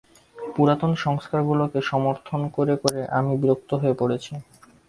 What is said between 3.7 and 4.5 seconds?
হয়ে পড়েছি।